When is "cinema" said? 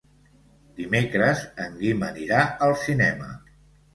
2.87-3.29